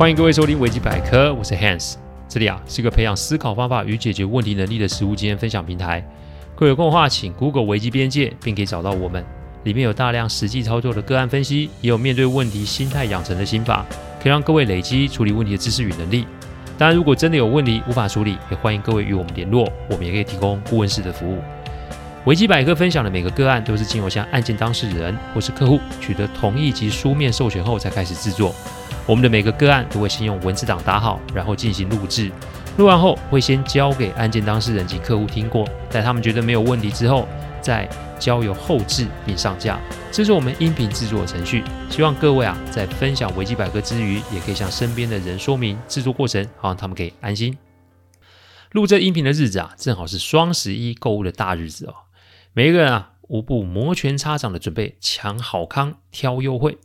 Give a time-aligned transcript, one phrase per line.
[0.00, 6.02] 欢迎各位收听维基百科，我是 Hans，这里啊是一个培养思考方法与解决问题能力的实务经验分享平台。
[6.56, 9.22] 各位有空的话，请 Google 维基边界，并可以找到我们。
[9.64, 13.84] 里面有大量实际操作的个案分析，也有面对问题心态养成的心法，
[14.22, 16.24] 可以让各位累积处理问题的知识与能力。
[16.78, 21.38] 当然，如果真的有问题无法处理，也欢迎各位与我们联络，我们也可以提供顾问式的服务。
[22.26, 28.54] 维基百科分享的每个个案都是经由向案件当事人或是客户取得同意及书面授权后才开始制作。
[29.06, 32.30] 我们的每个个案都会先用文字档打好，然后进行录制。
[32.76, 37.26] 录完后会先交给案件当事人及客户听过，在他们觉得没有问题之后，
[37.62, 39.80] 再交由后制并上架，
[40.12, 41.64] 这是我们音频制作的程序。
[41.88, 47.56] 希望各位啊，在分享维基百科之余，也可以向身边的人说明制作过程，好让他们可以安心。
[48.72, 51.94] 录这音频的日子啊，正好是双十一购物的大日子哦。
[52.52, 56.78] 每一个人啊，无不摩拳擦掌的准备抢好康、挑优惠。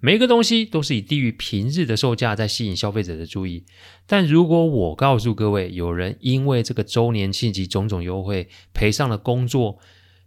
[0.00, 3.64] 每一个东西都是以低于平日的售价在吸引消费者的注意。
[4.06, 9.78] 但如果我告诉各位，有人因为这个周年庆及种种优惠赔上了工作，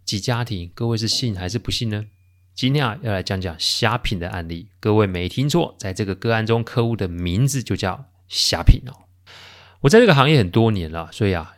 [0.04, 2.06] 及家庭，各位是信还是不信呢？
[2.54, 4.68] 今天啊，要来讲讲虾品的案例。
[4.78, 8.94] 各位没听错，在这个个案中，客户的名字就叫虾品哦。
[9.80, 11.54] 我在这个行业很多年了，所以啊，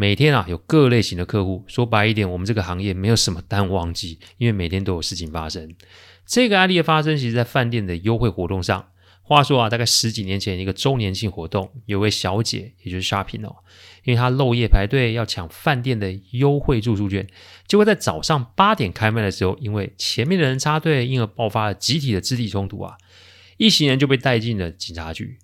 [0.00, 1.64] 每天啊有各类型的客户。
[1.66, 5.74] 说白一点，我们这个行业没有什么淡旺季，因为每天都有事情发生。
[6.24, 8.90] 这个案例的发生，其实在饭店的优惠活动上。
[9.22, 13.56] 话说啊，大概十几年前，一个周年庆活动，有位小姐，也就是 shopping 哦，
[14.04, 17.26] 因为她漏夜排队要抢饭店的优惠住宿券，
[17.66, 22.96] 结果在早上八点开卖的时候，因为前面的人插队，因而爆发了集体的肢体冲突啊，
[23.56, 25.38] 一行人就被带进了警察局。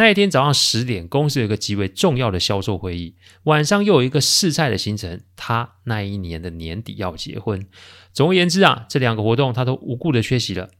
[0.00, 7.66] 那一天早上十点，公司有一个极为重要的销售会议，晚上又有一个试菜的行程，他那一年的年底要结婚。
[8.10, 10.70] 总而言之啊，这两个活动他都无故的缺席了。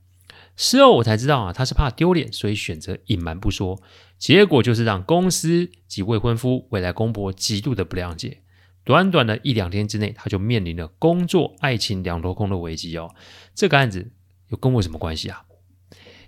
[0.57, 3.83] 事后我才知道啊，他是怕丢脸，所以选择隐瞒不说。
[4.17, 8.39] 结果就是让公司及未婚夫、未来公婆极度的不谅解。
[8.85, 13.15] 短短的一两天之内，他就面临了工作、爱情两头空的危机哦。
[13.55, 14.13] 这个案子
[14.49, 15.43] 又跟我什么关系啊？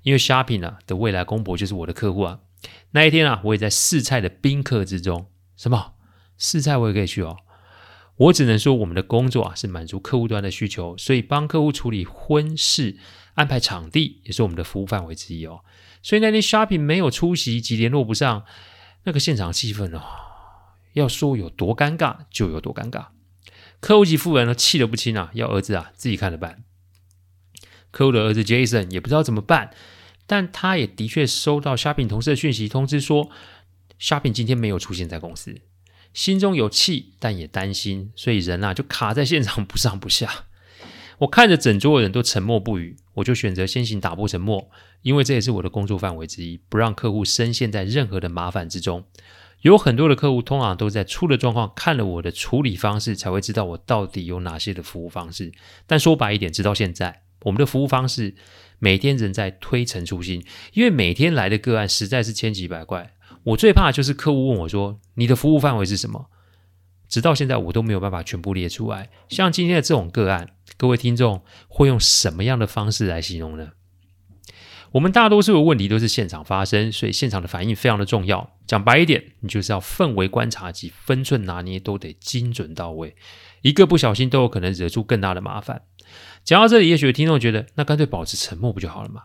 [0.02, 2.41] 因为 Shopping 啊的未来公婆就是我的客户啊。
[2.92, 5.30] 那一天啊，我也在试菜的宾客之中。
[5.56, 5.94] 什么
[6.38, 7.36] 试菜我也可以去哦？
[8.16, 12.96] 我只能说，我们的工作啊是满足客户端的需求，所以帮客户处理婚事。
[13.34, 15.64] 安排场地也是我们的服务范围之一哦，
[16.02, 18.44] 所以那天 shopping 没有出席及联络不上，
[19.04, 20.02] 那个现场气氛哦，
[20.92, 23.06] 要说有多尴尬就有多尴尬。
[23.80, 26.62] 客户及夫人呢气得不轻啊，要儿子啊自己看着办。
[27.90, 29.70] 客户的儿子 Jason 也不知道怎么办，
[30.26, 33.28] 但他也的确收到虾品同事的讯息通知说，
[33.98, 35.60] 虾品今天没有出现在公司，
[36.14, 40.46] 心中有气但也担心，所以人啊就卡在现场不上不下。
[41.18, 44.68] 我看着整桌的人都沉默不语，我就选择先行打破沉默，
[45.02, 49.04] 因为这也是我的工作范围之一，不让客户深陷在任何的麻烦之中。
[49.60, 55.52] 有很多的客户通常都在出了状况，看了我的处理方式，才会知道我到底有哪些的服务方式。
[55.86, 58.34] 但说白一点，直到现在，我们的服务方式
[58.78, 63.14] 每天仍在推陈出新，因为每天来的个案实在是千奇百怪。
[63.44, 66.26] 我最怕就是客户问我说：“你的服务范围是什么？”
[67.08, 69.10] 直到现在，我都没有办法全部列出来。
[69.28, 73.72] 像今天的这种个案，各位听众会用什么样的方式来形容呢？
[74.92, 78.56] 我们大多数的问题都是现场发生，所以现场的反应非常的重要。
[78.66, 83.16] 讲白一点，你就是要氛围观察及分寸拿捏都得精准到位，
[83.62, 85.82] 一个不小心都有可能惹出更大的麻烦。
[86.44, 89.25] 讲到这里，也许听众觉得，那干脆保持沉默不就好了吗？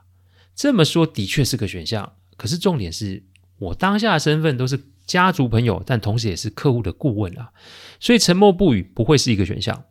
[0.56, 3.24] 这么说的确是个选项，可是重点是
[3.60, 4.80] 我当下的身份都是。
[5.08, 7.50] 家族朋友，但同时也是客户的顾问啊，
[7.98, 9.86] 所以沉默不语不会是一个选项。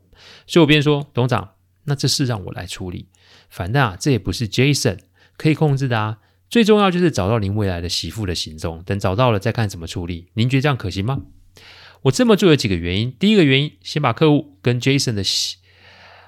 [0.46, 1.54] 所以我便说，董事长，
[1.84, 3.08] 那这事让我来处理。
[3.48, 4.98] 反正啊，这也不是 Jason
[5.36, 6.18] 可以控制的啊。
[6.48, 10.28] 最重要就是找到您未来的媳妇的行踪，等找到了再看怎么处理。
[10.34, 11.22] 您觉得这样可行吗？
[12.02, 13.12] 我这么做有几个原因。
[13.18, 15.22] 第一个原因，先把客户跟 Jason 的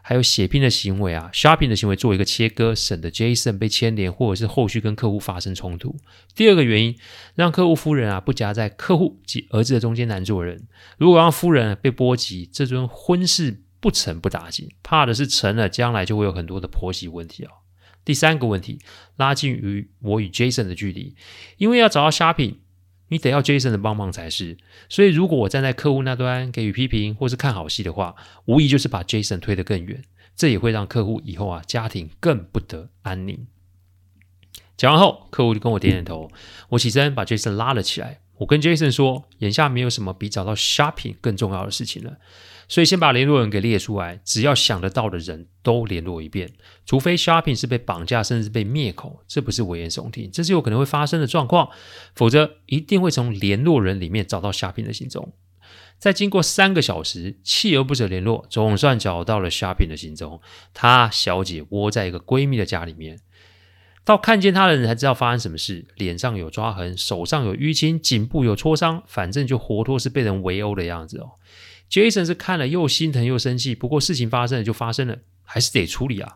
[0.02, 5.96] 还有血拼的行为啊，shopping 的行为做一个切割，省得 Jason 被牵连，或者是后续跟客户发生冲突。
[6.34, 6.98] 第二个原因，
[7.34, 10.66] 让客户夫人啊不夹在客户及儿子的中间难做人。
[10.96, 17.50] 如果让夫人被波及，这桩婚事不成不打紧，怕的是成了，将来就会有很多的婆媳问题哦。
[18.08, 18.78] 第三个问题，
[19.16, 21.14] 拉近与我与 Jason 的距离，
[21.58, 22.54] 因为要找到 shopping。
[23.08, 24.56] 你得要 Jason 的帮忙才是，
[24.88, 28.16] 所以如果我站在客户那端给予批评或是看好戏的话，
[28.46, 30.02] 无疑就是把 Jason 推得更远，
[30.34, 33.46] 这也会让客户以后啊家庭更不得安宁。
[34.78, 36.30] 讲完后，客户就跟我点点头，
[36.70, 38.20] 我起身把 Jason 拉了起来。
[38.38, 42.16] 我跟 Jason 说，眼下没有什么比找到 shopping 更重要的事情了。
[42.68, 46.52] 所以先把联络人给列出来，只要想得到的人都联络一遍，
[46.84, 51.70] 除非 Shopping 是被绑架甚至被灭口，这不是危言耸听，这是有可能会发生的状况，
[52.14, 55.32] 否则一定会从联络人里面找到 Shopping 的行踪。
[55.98, 60.40] 在经过三个小时锲而不舍联络，总算找到了 Shopping 的行踪。
[60.72, 63.18] 她小姐窝在一个闺蜜的家里面，
[64.04, 71.32] 到看见她的人才知道发生什么事，脸上有抓痕，手上有淤青，颈部有挫伤，反正就活脱是被人围殴的样子哦。
[71.90, 76.34] Jason 是看了又心疼又生气，不过事情发生了就发生了，还是得处理啊。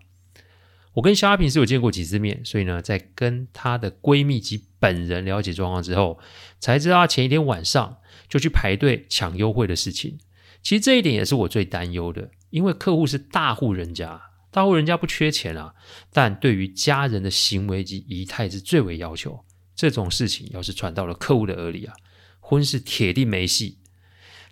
[0.94, 6.18] 我跟 Shopping 是有见过几次面，所以呢，在跟她的闺蜜及本人了解状况之后，
[6.60, 7.98] 才知道她前一天晚上。
[8.28, 10.18] 就去排队抢优惠的事情，
[10.62, 15.74] 其实这一点也是我最担忧的，因为客户是大户人家，大户人家不缺钱啊，
[16.10, 19.44] 但对于家人的行为及仪态是最为要求。
[19.76, 21.92] 这种事情要是传到了客户的耳里啊，
[22.40, 23.80] 婚事铁定没戏。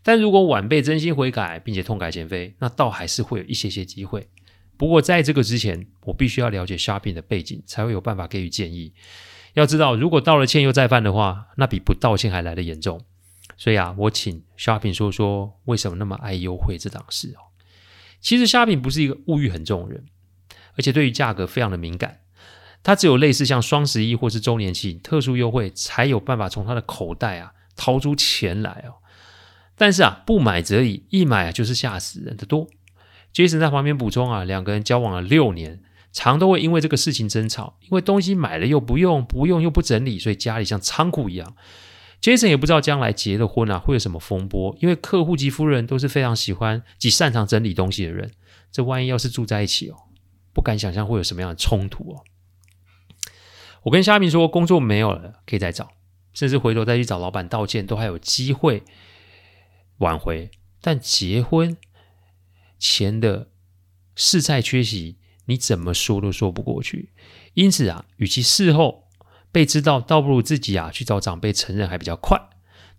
[0.02, 4.28] 但如果晚辈真心悔改，并且痛改前非，那倒还是会有一些些机会。
[4.76, 8.94] 不过在这个之前，我必须要了解 Shopping 的背景，才会有办法给予建议。
[9.54, 13.04] 要知道，如果道了歉又再犯的话，那比不道歉还来得严重。
[13.58, 17.52] 所以啊，我请 Shopping 说说为什么那么爱优惠这档事哦。
[18.22, 20.06] 其实 Shopping 不是一个物欲很重的人，
[20.78, 22.20] 而且对于价格非常的敏感。
[22.82, 28.99] 他只有类似像双十一或是周年庆特殊优惠，才有办法从他的口袋啊掏出钱来哦。
[29.80, 32.68] 但是啊，不买则已，一买啊就是吓死人的多。
[33.32, 35.80] Jason 在旁边补充啊，两个人交往了六年，
[36.12, 41.56] 常都会因为这个事情争吵，因为东西买了又不用，不用又不整理，所以家里像仓库一样。
[42.20, 48.32] Jason 也不知道将来结了婚啊会有什么风波，因为客户及夫人都是非常喜欢及擅长整理东西的人。
[48.70, 49.96] 这万一要是住在一起哦，
[50.52, 52.20] 不敢想象会有什么样的冲突哦。
[53.84, 55.88] 我跟虾米说，工作没有了可以再找，
[56.34, 58.82] 甚至回头再去找老板道歉，都还有机会
[60.00, 60.50] 挽回。
[60.82, 61.78] 但结婚
[62.78, 63.48] 前的
[64.14, 65.16] 事在缺席，
[65.46, 67.12] 你怎么说都说不过去。
[67.54, 69.08] 因此啊，与其事后。
[69.52, 72.40] 被知道，倒不如自己啊去找长辈承认还比较快。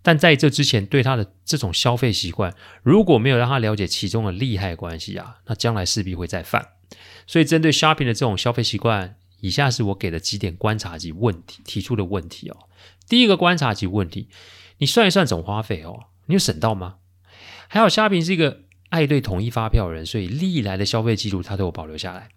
[0.02, 6.72] 但在这之前，对他的这种消费习惯，如果没有让他了解其中的利害关系啊，那将来势必会再犯。
[7.26, 12.68] 所以，针对 shopping 的这种消费习惯，以下是我给的几点观察及问题提出的问题哦。
[13.08, 14.28] 第一个观察及问题，
[14.76, 16.96] 你算一算总花费哦，你有省到吗？
[17.68, 22.28] 还好，shopping 是一个爱对统一发票的人，所以历来的消费记录他都有保留下来。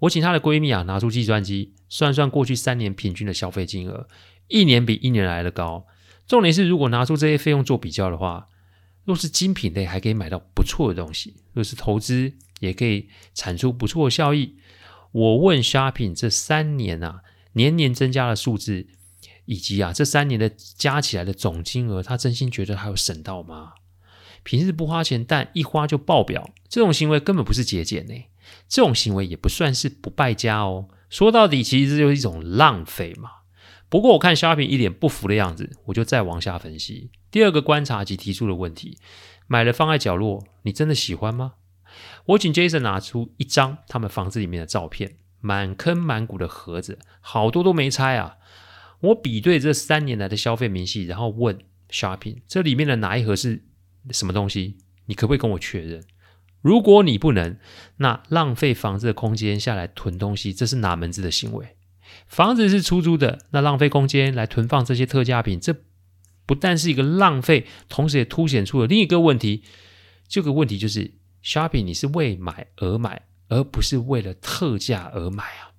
[0.00, 4.08] 我请她的闺蜜啊拿出计算机算算过去三年平均的消费金额，
[4.48, 5.86] 一年比一年来的高。
[6.26, 8.48] 重点是，如果拿出这些费用做比较的话，
[9.04, 14.56] 若是精品类还可以买到不错的东西，若是投资也可以产出不错的效益。
[15.12, 17.22] 我问 Shopping 这三年啊
[17.54, 18.86] 年年增加的数字，
[19.50, 23.72] 以及啊这三年的加起来的总金额，他真心觉得还有省到吗？
[24.44, 28.14] 平日不花钱，但一花就爆表，这种行为根本不是节俭呢。
[28.68, 30.86] 这种行为也不算是不败家哦。
[31.08, 33.28] 说到底，其实就是一种浪费嘛。
[33.88, 37.10] 不过我看 Shopping 一脸不服的样子，我就再往下分析。
[37.32, 38.98] 第二个观察及提出的问题：
[39.48, 41.54] 买了放在角落，你真的喜欢吗？
[42.26, 48.36] 我请 Jason 拿出一张他们房子里面的照片，满坑满谷的盒子，好多都没拆啊。
[49.00, 51.58] 我比对这三年来的消费明细，然后问
[51.90, 53.64] Shopping：这里面的哪一盒是
[54.10, 54.76] 什么东西？
[55.06, 56.04] 你可不可以跟我确认？
[56.60, 57.58] 如果你不能，
[57.96, 61.76] 那浪费房子的空间下来囤东西，这是哪门子的行为？
[62.26, 65.74] 房子是出租的，那浪费空间来囤放这些特价品，这
[66.44, 69.62] 不但是一个浪费，同时也凸显出了另一个问题。
[70.28, 75.72] 这个问题就是，shopping 你是为买而买，而不是为了特价而买啊。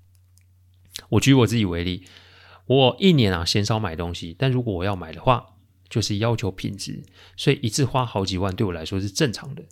[1.09, 2.05] 我举我自己为例，
[2.71, 5.45] 我一年啊鲜少买东西，但如果我要买的话，
[5.89, 7.03] 就是要求品质，
[7.35, 9.63] 所以一次花好几万对我来说是正常的。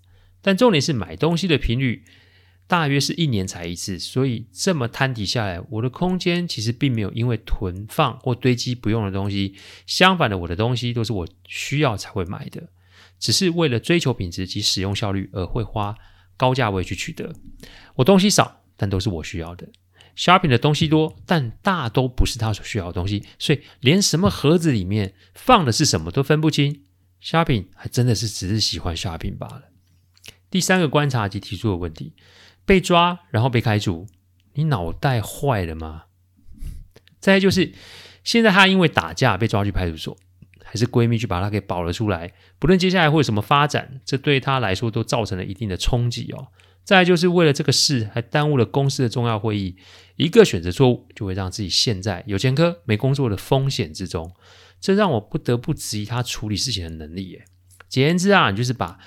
[0.41, 2.03] 但重点是买东西的频率
[2.67, 9.55] 大约是一年才一次，所以这么摊底下来，我的空间其实并没有因为囤放或堆积不用的东西。
[9.85, 12.67] 相反的，我的东西都是我需要才会买的，
[13.17, 15.95] 只是为了追求品质及使用效率而会花
[16.35, 17.33] 高价位去取得。
[17.95, 19.69] 我东西少，但都是我需要的。
[20.19, 26.83] Shopping 的东西多，但大都不是他所需要的东西，所以连什么盒子里面放的是什么都分不清。
[27.23, 29.69] Shopping 还真的是只是喜欢 Shopping 罢了。
[30.51, 32.15] 第三个观察及提出的问题：
[32.65, 34.07] 被抓然后被开除，
[34.55, 36.03] 你脑袋坏了吗？
[37.21, 37.71] 再就是，
[38.25, 40.17] 现在她因为打架被抓去派出所，
[40.65, 42.33] 还是闺蜜去把她给保了出来？
[42.59, 46.49] 不论接下来会有什么发展，这对她来说都造成了一定的冲击哦。
[46.83, 49.75] 再就是为了这个事，还耽误了公司的重要会议，
[50.15, 54.33] 一个选择错误就会让自己陷在有前科没工作的风险之中，
[54.81, 57.45] 这让我不得不质疑他处理事情的能力耶。
[57.87, 58.99] 简言之啊，你就是把。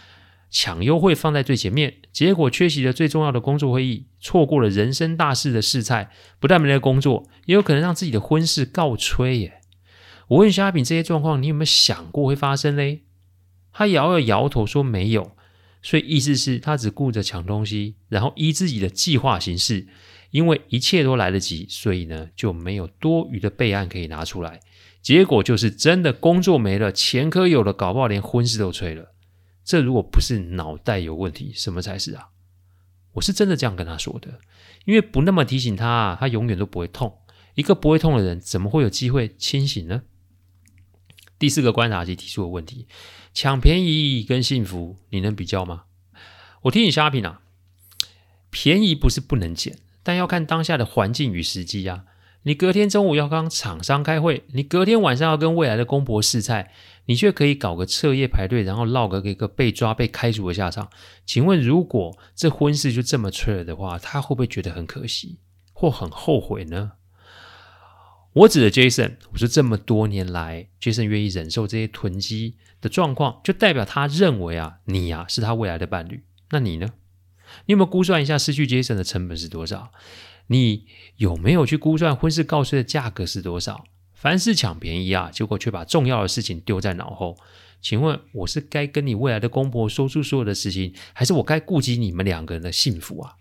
[0.55, 9.63] 抢优惠放在最前面，结果缺席了最重要的工作会议，错过了人生大事的试菜，不但没了工作，也有可能让自己的婚事告吹耶。
[10.29, 13.05] 我问虾饼这些状况，你有没有想过会发生嘞？
[13.73, 15.35] 他摇了摇头说没有，
[15.83, 19.89] 所以意思是他只顾着抢东西，然后依自己的计划行事。
[20.31, 24.61] 因为一切都来得及，所以呢就没有多余的备案可以拿出来。
[25.03, 29.13] 结果就是真的工作没了，前科有了，搞不好连婚事都吹了。
[29.63, 32.29] 这如果不是脑袋有问题，什么才是啊？
[33.13, 34.41] 我是真的这样跟他说的，
[34.87, 37.19] 因为不那么提醒他，他永远都不会痛。
[37.55, 40.05] 一个不会痛的人，怎么会有机会清醒呢？
[41.39, 42.87] 第四个观察期提出的问题：
[43.35, 45.85] 抢便宜跟幸福，你能比较吗？
[46.63, 47.41] 我听你虾皮啊，
[48.51, 49.79] 便宜不是不能捡。
[50.03, 52.05] 但要看当下的环境与时机啊！
[52.43, 56.73] 你隔天中午要跟厂商开会，你隔天晚上要跟未来的公婆试菜，
[57.07, 60.91] 你却可以搞个彻夜排队，然后落个一个被抓被开除的下场。
[61.25, 65.39] 请问，如果这婚事就这么脆了的话，他会不会觉得很可惜
[65.73, 66.93] 或很后悔呢？
[68.35, 76.23] 我指的 Jason，我说这么多年来，Jason 愿意忍受这些囤积的状况，就代表他认为啊，你啊是他未来的伴侣。
[76.51, 76.89] 那你呢？
[77.67, 79.93] 你有没有估算一下失去 Jason 的成本是多少？
[80.47, 80.87] 你
[81.17, 83.85] 有没有去估算婚事告吹的价格是多少？
[84.15, 87.37] 凡事抢便宜啊，结果却把重要的事情丢在脑后。
[87.83, 93.35] 请问我是该跟你未来的公婆说出所有的事情，还是我该顾及你们两个人的幸福啊？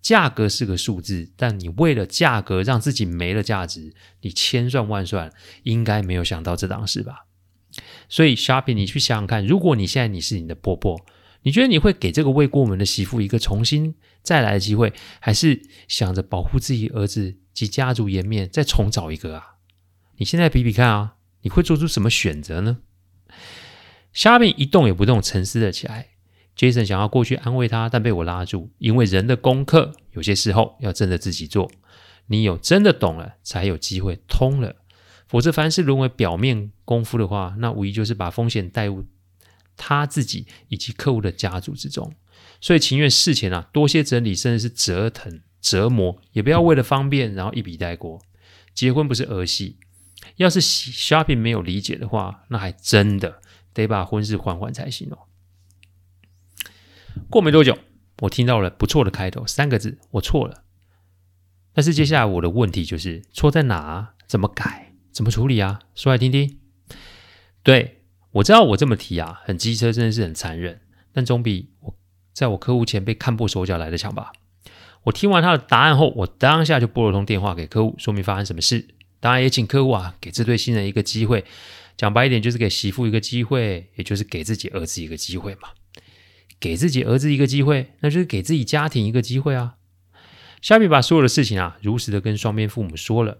[0.00, 5.32] 价格是个数字，但你为了价格让自己没了价值，你千算万算，
[5.64, 7.26] 应该没有想到这档事吧？
[8.08, 11.04] 所以，Shopping，你去想想看，如果你现在你是你的婆婆。
[11.42, 19.54] 你觉得你会给这个未过门的媳妇一个重新再来的机会，还是想着保护自己儿子及家族颜面再重找一个啊？
[20.16, 22.78] 你现在比比看啊，你会做出什么选择呢？
[24.12, 26.08] 虾饼一动也不动，沉思了起来。
[26.56, 31.70] Jason 想要过去安慰他，但被我拉住，因为人的功课有些时候要真的自己做。
[32.28, 34.76] 你有真的懂了，才有机会通了。
[35.28, 39.04] 否则，凡事沦为表面功夫的话，那无疑就是把风险带入。
[39.76, 42.14] 他自己以及客户的家族之中，
[42.62, 48.22] 所以情愿事前啊多些整理，甚至是折腾折磨，也不要为了方便然后一笔带过。
[48.72, 49.76] 结婚不是儿戏，
[50.36, 53.42] 要是 Shopping 没有理解的话，那还真的
[53.74, 55.18] 得把婚事缓缓才行哦。
[57.30, 57.78] 过没多久，
[58.22, 60.62] 我听到了不错的开头，三个字：我错了。
[61.72, 64.14] 但是接下来我的问题就是错在哪？
[64.26, 64.92] 怎么改？
[65.12, 65.80] 怎么处理啊？
[65.94, 66.58] 说来听听。
[67.62, 67.94] 对。
[68.32, 71.96] 我知道我这么提啊，很机车，真的是很残忍，但总比我
[72.34, 74.30] 在我客户前被看破手脚来的强吧。
[75.04, 78.88] 我听完他的答案后，我当下就拨了通电话给客户，说明发生什么事。
[79.20, 81.46] 当然也请客户啊，给这对新人一个机会。
[81.96, 85.70] 讲白一点，就是给媳妇一个机会，也就是给自己儿子一个机会嘛。
[86.58, 89.74] 给自己儿子一个机会，那就是给自己家庭一个机会啊。
[90.62, 93.38] 虾米把所有的事情啊，如实的跟双边父母说了，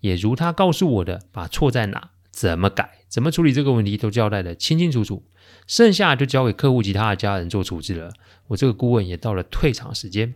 [0.00, 2.92] 也如他告诉我的，把错在哪，怎么改。
[3.08, 5.24] 怎么处理这个问题都交代得清清楚楚，
[5.66, 8.12] 剩下就交给客户及他的家人做处置了。
[8.48, 10.34] 我这个顾问也到了退场时间。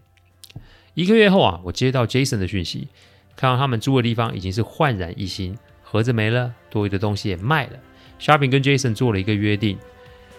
[0.95, 2.88] 一个月后啊，我接到 Jason 的讯息，
[3.37, 7.78] 看到他们租的地方已经是焕然一新，盒子没了，多余的东西也卖了。
[8.19, 9.78] Shopping 跟 Jason 做了一个约定，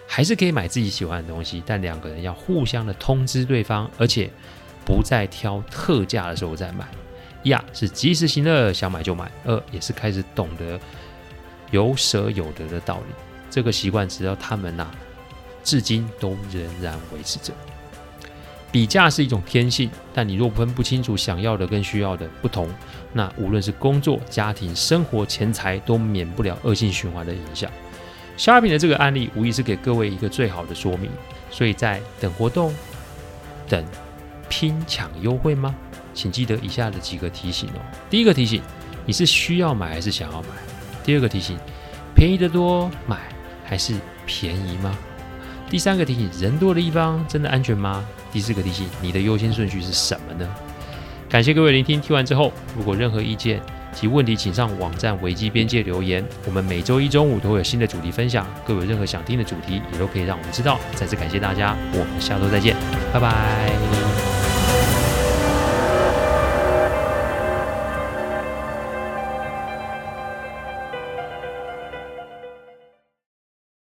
[0.06, 4.30] 还是可以买自己喜欢的东西，但两个人要互相的通知对方，而且
[4.84, 6.86] 不再挑特价的时候再买。
[7.42, 10.78] 一啊，是及时行乐，想买就买；二也是开始懂得。
[11.70, 13.14] 有舍有得的道理，
[13.50, 14.88] 这个习惯直到他们呐、
[15.64, 17.52] 至今都仍然维持着。
[18.70, 22.68] 比价是一种天性，但你若分不清楚想要的跟需要的不同，
[23.12, 27.70] 那无论是工作、家庭、生活、钱财，都免不了恶性循环的影响。
[28.36, 31.10] 虾饼的这个案例，无疑是给各位一个最好的说明。
[31.50, 32.74] 所以在等活动、
[33.68, 33.84] 等
[34.48, 35.74] 拼抢优惠吗？
[36.12, 37.80] 请记得以下的几个提醒哦。
[38.10, 38.60] 第一个提醒，
[39.06, 40.48] 你是需要买还是想要买？
[41.04, 41.56] 第二个提醒，
[42.14, 43.18] 便宜的多买
[43.64, 43.94] 还是
[44.26, 44.96] 便宜吗？
[45.70, 48.04] 第三个提醒，人多的地方真的安全吗？
[48.32, 50.48] 第四个提醒，你的优先顺序是什么呢？
[51.28, 53.60] 感谢各位聆听，听完之后，如果任何意见
[53.94, 56.24] 及问题，请上网站维基边界留言。
[56.46, 60.78] 我们每周一中午都会有新的主题分享，各位任何想听的主题也都可以让我们知道。
[60.94, 62.76] 再次感谢大家，我们下周再见，
[63.12, 64.13] 拜拜。